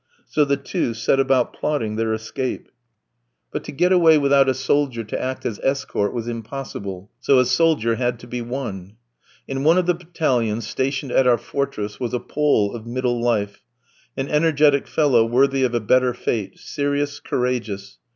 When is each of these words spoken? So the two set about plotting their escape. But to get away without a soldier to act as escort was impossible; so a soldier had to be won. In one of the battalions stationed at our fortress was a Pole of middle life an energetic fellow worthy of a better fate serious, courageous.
So 0.25 0.45
the 0.45 0.57
two 0.57 0.95
set 0.95 1.19
about 1.19 1.53
plotting 1.53 1.95
their 1.95 2.11
escape. 2.11 2.71
But 3.51 3.63
to 3.65 3.71
get 3.71 3.91
away 3.91 4.17
without 4.17 4.49
a 4.49 4.55
soldier 4.55 5.03
to 5.03 5.21
act 5.21 5.45
as 5.45 5.59
escort 5.61 6.11
was 6.11 6.27
impossible; 6.27 7.11
so 7.19 7.37
a 7.37 7.45
soldier 7.45 7.97
had 7.97 8.17
to 8.21 8.27
be 8.27 8.41
won. 8.41 8.93
In 9.47 9.63
one 9.63 9.77
of 9.77 9.85
the 9.85 9.93
battalions 9.93 10.65
stationed 10.67 11.11
at 11.11 11.27
our 11.27 11.37
fortress 11.37 11.99
was 11.99 12.15
a 12.15 12.19
Pole 12.19 12.73
of 12.75 12.87
middle 12.87 13.21
life 13.21 13.61
an 14.17 14.27
energetic 14.27 14.87
fellow 14.87 15.23
worthy 15.23 15.63
of 15.63 15.75
a 15.75 15.79
better 15.79 16.15
fate 16.15 16.57
serious, 16.57 17.19
courageous. 17.19 17.99